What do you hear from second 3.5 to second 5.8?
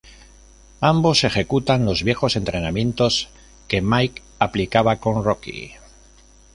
que Mickey aplicaba con Rocky.